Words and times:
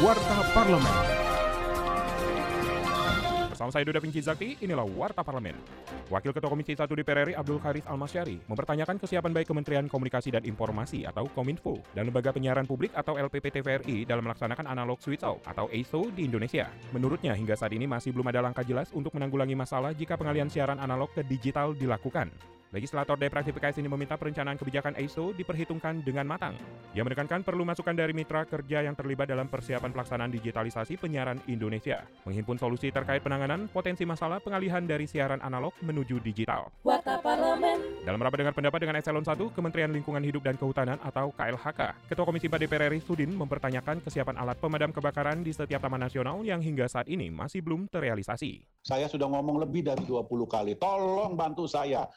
Warta 0.00 0.40
Parlemen. 0.56 0.96
Bersama 3.52 3.68
saya 3.68 3.84
Duda 3.84 4.00
Pinci 4.00 4.24
Zakti, 4.24 4.56
inilah 4.64 4.88
Warta 4.88 5.20
Parlemen. 5.20 5.52
Wakil 6.08 6.32
Ketua 6.32 6.48
Komisi 6.48 6.72
1 6.72 6.88
DPR 6.88 7.28
RI 7.28 7.36
Abdul 7.36 7.60
Haris 7.60 7.84
Almasyari 7.84 8.40
mempertanyakan 8.48 8.96
kesiapan 8.96 9.36
baik 9.36 9.52
Kementerian 9.52 9.84
Komunikasi 9.92 10.32
dan 10.32 10.48
Informasi 10.48 11.04
atau 11.04 11.28
Kominfo 11.28 11.84
dan 11.92 12.08
Lembaga 12.08 12.32
Penyiaran 12.32 12.64
Publik 12.64 12.96
atau 12.96 13.20
LPP 13.20 13.60
TVRI 13.60 14.08
dalam 14.08 14.24
melaksanakan 14.24 14.72
analog 14.72 15.04
switch 15.04 15.20
off 15.20 15.44
atau 15.44 15.68
ASO 15.68 16.08
di 16.16 16.24
Indonesia. 16.24 16.72
Menurutnya 16.96 17.36
hingga 17.36 17.52
saat 17.52 17.76
ini 17.76 17.84
masih 17.84 18.16
belum 18.16 18.32
ada 18.32 18.40
langkah 18.40 18.64
jelas 18.64 18.88
untuk 18.96 19.12
menanggulangi 19.12 19.52
masalah 19.52 19.92
jika 19.92 20.16
pengalian 20.16 20.48
siaran 20.48 20.80
analog 20.80 21.12
ke 21.12 21.20
digital 21.28 21.76
dilakukan. 21.76 22.32
Legislator 22.70 23.18
DPR 23.18 23.42
PKS 23.42 23.82
ini 23.82 23.90
meminta 23.90 24.14
perencanaan 24.14 24.54
kebijakan 24.54 24.94
ASO 24.94 25.34
diperhitungkan 25.34 26.06
dengan 26.06 26.22
matang. 26.22 26.54
Ia 26.94 27.02
menekankan 27.02 27.42
perlu 27.42 27.66
masukan 27.66 27.90
dari 27.90 28.14
mitra 28.14 28.46
kerja 28.46 28.86
yang 28.86 28.94
terlibat 28.94 29.26
dalam 29.26 29.50
persiapan 29.50 29.90
pelaksanaan 29.90 30.30
digitalisasi 30.30 30.94
penyiaran 30.94 31.42
Indonesia, 31.50 32.06
menghimpun 32.22 32.62
solusi 32.62 32.94
terkait 32.94 33.26
penanganan 33.26 33.66
potensi 33.74 34.06
masalah 34.06 34.38
pengalihan 34.38 34.86
dari 34.86 35.10
siaran 35.10 35.42
analog 35.42 35.74
menuju 35.82 36.22
digital. 36.22 36.70
Warta 36.86 37.18
Parlemen. 37.18 38.06
Dalam 38.06 38.22
rapat 38.22 38.38
dengar 38.46 38.54
pendapat 38.54 38.78
dengan 38.86 39.02
Eselon 39.02 39.26
1, 39.26 39.50
Kementerian 39.50 39.90
Lingkungan 39.90 40.22
Hidup 40.22 40.46
dan 40.46 40.54
Kehutanan 40.54 41.02
atau 41.02 41.34
KLHK, 41.34 42.06
Ketua 42.06 42.22
Komisi 42.22 42.46
4 42.46 42.54
DPR 42.54 42.86
RI 42.94 43.02
Sudin 43.02 43.34
mempertanyakan 43.34 43.98
kesiapan 43.98 44.38
alat 44.38 44.62
pemadam 44.62 44.94
kebakaran 44.94 45.42
di 45.42 45.50
setiap 45.50 45.82
taman 45.82 46.06
nasional 46.06 46.38
yang 46.46 46.62
hingga 46.62 46.86
saat 46.86 47.10
ini 47.10 47.34
masih 47.34 47.66
belum 47.66 47.90
terrealisasi. 47.90 48.62
Saya 48.80 49.10
sudah 49.10 49.28
ngomong 49.28 49.60
lebih 49.60 49.84
dari 49.84 50.06
20 50.06 50.24
kali, 50.46 50.72
tolong 50.78 51.36
bantu 51.36 51.68
saya, 51.68 52.08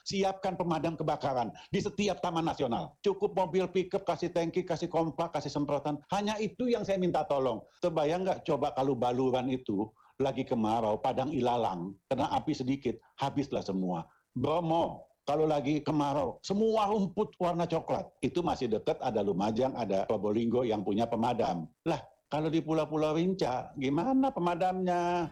siapkan 0.44 0.60
pemadam 0.60 1.00
kebakaran 1.00 1.56
di 1.72 1.80
setiap 1.80 2.20
taman 2.20 2.44
nasional. 2.44 3.00
Cukup 3.00 3.32
mobil 3.32 3.64
pickup, 3.72 4.04
kasih 4.04 4.28
tangki, 4.28 4.68
kasih 4.68 4.92
kompak, 4.92 5.32
kasih 5.32 5.48
semprotan. 5.48 5.96
Hanya 6.12 6.36
itu 6.36 6.68
yang 6.68 6.84
saya 6.84 7.00
minta 7.00 7.24
tolong. 7.24 7.64
Terbayang 7.80 8.28
nggak 8.28 8.44
coba 8.44 8.76
kalau 8.76 8.92
baluran 8.92 9.48
itu 9.48 9.88
lagi 10.20 10.44
kemarau, 10.44 11.00
padang 11.00 11.32
ilalang, 11.32 11.96
kena 12.12 12.28
api 12.36 12.52
sedikit, 12.52 13.00
habislah 13.24 13.64
semua. 13.64 14.04
Bromo, 14.36 15.08
kalau 15.24 15.48
lagi 15.48 15.80
kemarau, 15.80 16.44
semua 16.44 16.92
rumput 16.92 17.32
warna 17.40 17.64
coklat. 17.64 18.04
Itu 18.20 18.44
masih 18.44 18.68
dekat, 18.68 19.00
ada 19.00 19.24
Lumajang, 19.24 19.72
ada 19.80 20.04
Probolinggo 20.12 20.68
yang 20.68 20.84
punya 20.84 21.08
pemadam. 21.08 21.72
Lah, 21.88 22.04
kalau 22.28 22.52
di 22.52 22.60
Pulau-Pulau 22.60 23.16
Rinca, 23.16 23.72
gimana 23.80 24.28
pemadamnya? 24.28 25.32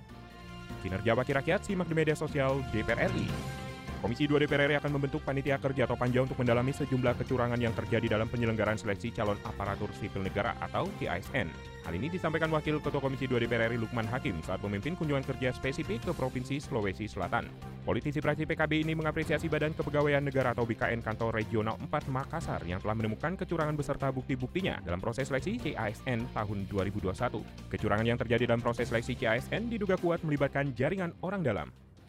Kinerja 0.79 1.19
Wakil 1.19 1.35
Rakyat 1.35 1.67
simak 1.67 1.91
di 1.91 1.95
media 1.99 2.15
sosial 2.15 2.63
DPR 2.71 3.11
RI. 3.11 3.59
Komisi 4.01 4.25
2 4.25 4.41
DPR 4.41 4.65
RI 4.65 4.81
akan 4.81 4.97
membentuk 4.97 5.21
panitia 5.21 5.61
kerja 5.61 5.85
atau 5.85 5.93
panja 5.93 6.25
untuk 6.25 6.33
mendalami 6.41 6.73
sejumlah 6.73 7.21
kecurangan 7.21 7.61
yang 7.61 7.69
terjadi 7.77 8.17
dalam 8.17 8.25
penyelenggaraan 8.33 8.73
seleksi 8.73 9.13
calon 9.13 9.37
aparatur 9.45 9.93
sipil 9.93 10.25
negara 10.25 10.57
atau 10.57 10.89
CASN. 10.97 11.45
Hal 11.85 11.93
ini 11.93 12.09
disampaikan 12.09 12.49
Wakil 12.49 12.81
Ketua 12.81 12.97
Komisi 12.97 13.29
2 13.29 13.45
DPR 13.45 13.69
RI 13.69 13.77
Lukman 13.77 14.09
Hakim 14.09 14.41
saat 14.41 14.57
memimpin 14.65 14.97
kunjungan 14.97 15.21
kerja 15.21 15.53
spesifik 15.53 16.01
ke 16.01 16.11
Provinsi 16.17 16.57
Sulawesi 16.57 17.05
Selatan. 17.05 17.45
Politisi 17.85 18.25
praksi 18.25 18.49
PKB 18.49 18.89
ini 18.89 18.97
mengapresiasi 18.97 19.45
Badan 19.45 19.77
Kepegawaian 19.77 20.25
Negara 20.25 20.57
atau 20.57 20.65
BKN 20.65 21.05
Kantor 21.05 21.37
Regional 21.37 21.77
4 21.77 22.09
Makassar 22.09 22.65
yang 22.65 22.81
telah 22.81 22.97
menemukan 22.97 23.37
kecurangan 23.37 23.77
beserta 23.77 24.09
bukti-buktinya 24.09 24.81
dalam 24.81 24.97
proses 24.97 25.29
seleksi 25.29 25.61
CASN 25.61 26.25
tahun 26.33 26.57
2021. 26.73 27.13
Kecurangan 27.69 28.05
yang 28.09 28.17
terjadi 28.17 28.49
dalam 28.49 28.65
proses 28.65 28.89
seleksi 28.89 29.13
CASN 29.13 29.69
diduga 29.69 29.93
kuat 30.01 30.25
melibatkan 30.25 30.73
jaringan 30.73 31.13
orang 31.21 31.45
dalam. 31.45 31.69